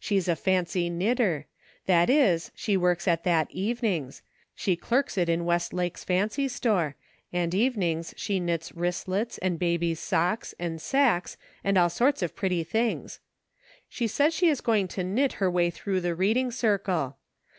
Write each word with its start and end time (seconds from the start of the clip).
She's 0.00 0.26
a 0.26 0.36
fancy 0.36 0.88
knitter; 0.88 1.44
that 1.84 2.08
is, 2.08 2.50
she 2.54 2.78
works 2.78 3.06
at 3.06 3.24
that 3.24 3.50
evenings; 3.50 4.22
she 4.54 4.74
clerks 4.74 5.18
it 5.18 5.28
in 5.28 5.44
Westlake's 5.44 6.02
fancy 6.02 6.48
store; 6.48 6.96
and 7.30 7.54
evenings 7.54 8.14
she 8.16 8.40
knits 8.40 8.72
wristlets, 8.72 9.36
and 9.36 9.58
babies' 9.58 10.00
socks, 10.00 10.54
and 10.58 10.80
sacks, 10.80 11.36
and 11.62 11.76
all 11.76 11.90
sorts 11.90 12.22
of 12.22 12.34
pretty 12.34 12.64
things. 12.64 13.20
She 13.86 14.06
says 14.06 14.32
she 14.32 14.48
is 14.48 14.62
going 14.62 14.88
to 14.88 15.04
knit 15.04 15.34
her 15.34 15.50
way 15.50 15.68
through 15.68 16.00
the 16.00 16.14
reading 16.14 16.50
circle. 16.50 17.18